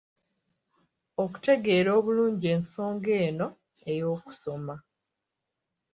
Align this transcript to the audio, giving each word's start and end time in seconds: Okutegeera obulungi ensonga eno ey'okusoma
Okutegeera 1.23 1.89
obulungi 1.99 2.47
ensonga 2.55 3.09
eno 3.25 3.47
ey'okusoma 3.91 4.75